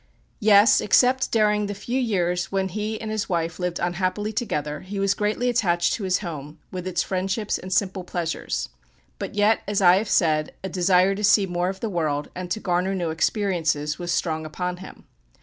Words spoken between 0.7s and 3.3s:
except during the few years when he and his